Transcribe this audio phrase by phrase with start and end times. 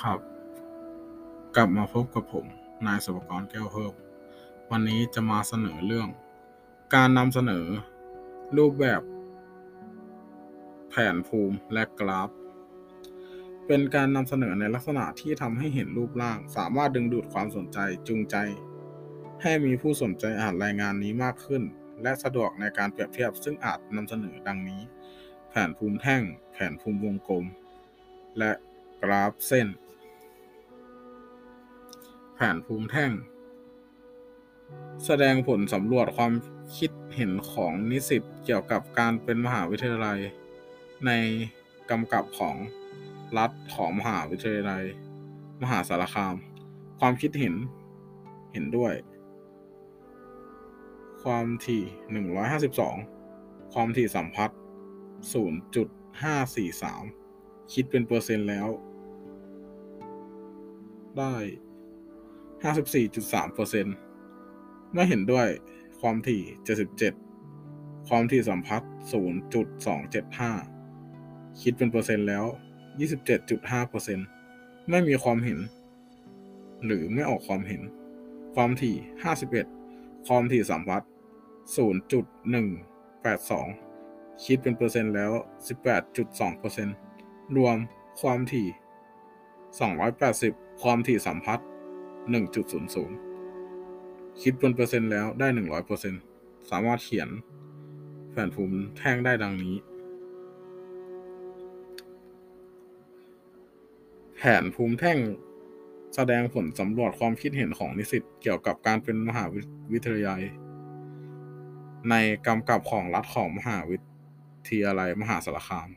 [0.00, 0.20] ครับ
[1.56, 2.46] กลับมาพบกับผม
[2.86, 3.92] นายสุภกรแก้วเพิ่ม
[4.70, 6.08] วันนี้จะมาเสนอเรื่อง
[6.94, 7.66] การนำเสนอ
[8.56, 9.02] รูปแบบ
[10.90, 12.30] แผนภูมิและกราฟ
[13.66, 18.36] เป็นการนำเสนอในลักษณะที่ทำให้เห็นรูปร่าง สามารถดึงดูดความสนใจจูงใจ
[19.42, 21.62] ให้มีผู้สนใจอ่านรายงานนี้มากขึ้น
[22.02, 24.82] และสะดวกในการเปรียบเทียบซึ่งอาจนำเสนอดังนี้
[25.50, 27.44] แผนภูมิแท่ง แผนภูมิวงกลม
[28.38, 28.52] และ
[29.02, 29.68] กราฟเส้น
[32.38, 33.12] แผนภูมิแท่ง
[35.04, 36.32] แสดงผลสำรวจความ
[36.76, 40.18] คิดเห็นของนิสิตเกี่ยวกับการเป็นมหาวิทยาลัย
[41.06, 41.10] ใน
[41.90, 42.56] กำกับของ
[43.38, 44.84] รัฐของมหาวิทยาลัย
[45.62, 46.36] มหาสารคาม
[47.00, 47.54] ความคิดเห็น
[48.52, 48.94] เห็นด้วย
[51.22, 51.84] ความถี่
[52.98, 54.58] 152 ความถี่สัมพัทธ์
[56.92, 58.68] 0.543 คิดเป็นเปอร์เซ็นต์แล้ว
[61.18, 61.34] ได้
[62.64, 63.94] 54.3เปอร์เซ็นต์
[64.92, 65.46] ไม่เห็นด้วย
[66.00, 66.42] ความถี่
[67.24, 68.90] 77 ความถี่สัมพัทธ์
[70.66, 72.44] 0.275 คิดเป็นเปอร์เซ็นต์แล้ว
[73.16, 74.26] 27.5เปอร์เซ็นต์
[74.90, 75.58] ไม่มีความเห็น
[76.84, 77.82] หรือไม่ออกความเห็น
[78.54, 78.96] ความถี่
[79.62, 81.10] 51 ความถี่สัมพัทธ์
[83.56, 85.32] 0.182 คิดเป็นเปอร์เซ็นต์แล้ว
[85.96, 86.96] 18.2เปอร์เซ็นต์
[87.56, 87.76] รวม
[88.20, 88.68] ความถี่
[89.94, 91.66] 280 ความถี่สัมพัทธ์
[92.32, 95.48] 1.00 คิดเป็นเปอร์เซ็นต์แล้วได้
[96.08, 97.28] 100%สามารถเขียน
[98.30, 99.74] แผนภูมิแท่งได้ดังนี้
[104.36, 105.18] แผนภูมิแท่ง
[106.14, 109.44] แสดงผลสำรวจความคิดเห็นของนิสิตเกี่ยวกับการเป็นมหา
[109.92, 110.42] วิทยาลัย
[112.10, 112.14] ใน
[112.46, 113.98] กำกับของรัฐของมหาวิ
[114.68, 115.88] ทยาลัยมหาสารคาม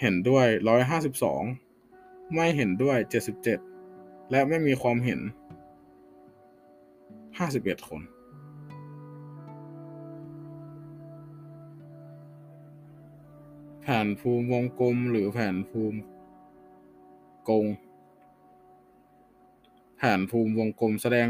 [0.00, 0.46] เห็นด้วย
[1.36, 2.98] 152ไม่เห็นด้วย
[3.64, 5.20] 77และไม่มีความเห็น
[7.08, 8.02] 51คน
[13.80, 15.98] แผนภูมิวงกลมหรือแผนภูมิ
[17.48, 17.66] กง
[19.96, 21.28] แผนภูมิวงกลมแสดง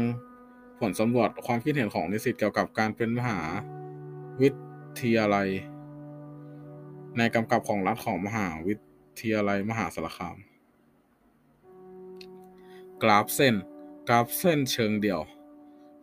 [0.79, 3.39] ผลสำรวจความคิดเห็นของนิสิตเกี่ยวกับการเป็นมหา
[4.41, 4.49] วิ
[4.99, 5.49] ทยาลัย
[7.17, 8.75] ในกำกับของรัฐของมหาวิ
[9.21, 10.37] ทยาลัยมหาสารคาม
[13.03, 13.55] กราฟเส้น
[14.09, 15.21] กราฟเส้นเชิงเดี่ยว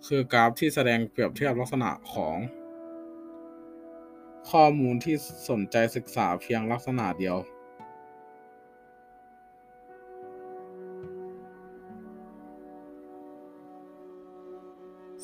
[0.07, 2.37] คือกราฟที่แสดงเปรียบเทียบลักษณะของ
[4.51, 5.17] ข้อมูลที่
[5.49, 7.37] สนใจศึกษาเพียงลักษณะเดียว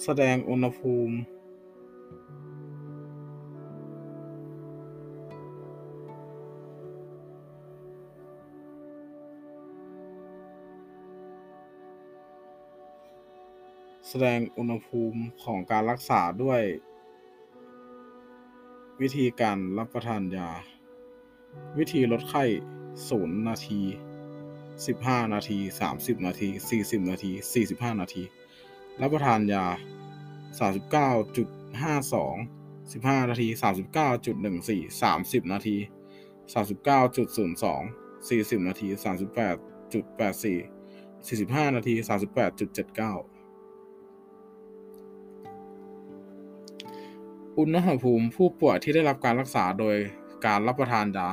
[0.04, 1.16] แสดงอุณหภูมิ
[14.12, 16.62] แสดงอุณหภูมิของการรักษาด้วย
[19.00, 20.50] วิธีการรับประทานยา
[21.78, 22.44] วิธีลดไข้
[22.96, 23.80] 0 นาที
[24.56, 25.58] 15 นาที
[25.92, 27.30] 30 นาที 40 นาที
[27.66, 28.22] 45 นาที
[29.00, 29.64] รับประทานยา
[30.58, 35.76] 39.52 15 นาที 39.14 30 นาที
[36.54, 43.39] 39.02 40 นาที 38.84 45 นาที 38.79
[47.60, 49.96] อุณหภูมิผู้ป่วยที่ได้รับการรักษาโดย
[50.46, 51.30] การรับประทานยา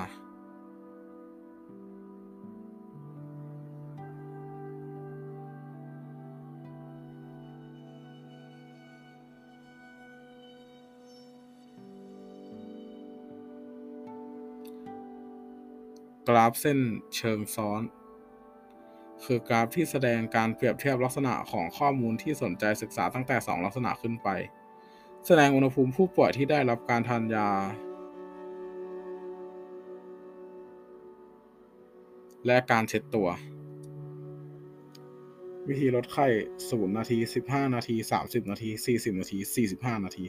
[16.28, 16.80] กราฟเส้น
[17.16, 17.82] เชิงซ้อน
[19.24, 24.30] คือกราฟที่แสดงการเปรียบเทียบลักษณะของข้อมูลที่สนใจศึกษาตั้งแต่ 2 ลักษณะขึ้นไป
[25.30, 27.50] แสดงอุณหภูมิผู้ป่วยที่ได้รับการทานยา
[32.46, 33.28] และการเช็ดตัว
[35.68, 36.28] วิธีลดไข้
[36.62, 39.38] 0 นาที 15 นาที 30 นาที 40 นาที
[39.70, 40.26] 45 นาที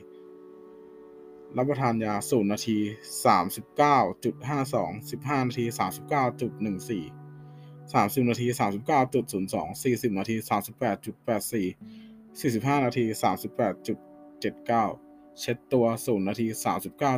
[1.56, 2.79] รับประทานยา 0 นาที
[3.25, 14.07] 39.52 15 นาที 39.14 30 นาที 39.02 40 นาที 38.84 45 นาที 38.
[14.43, 16.46] 79 เช็ดตัว 0 นาที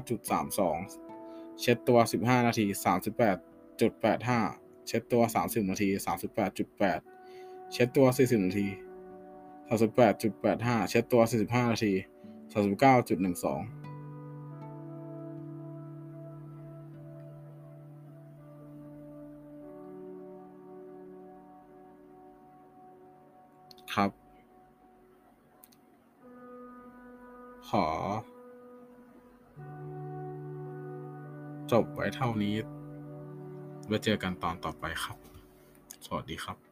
[0.09, 2.67] 39.32 เช็ดตัว 15 นาที
[3.57, 5.89] 38.85 เช็ดตัว 30 นาที
[6.87, 8.69] 38.8 เช็ดตัว 40 นาที
[9.67, 11.93] สามสิบแปดจุดแปดห้าเช็ดตัวสี่สิบห้านาที
[12.53, 13.61] สามสิบเก้าจุดหนึ่งสอง
[23.95, 24.11] ครับ
[27.71, 27.87] ขอ
[31.73, 32.55] จบไว้เท่านี้
[33.87, 35.19] ไว้เจอกันตอนต่อไปครับ
[36.07, 36.70] สวัสดีครับ